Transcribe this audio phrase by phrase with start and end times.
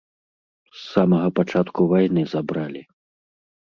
[0.77, 2.81] З самага пачатку вайны забралі.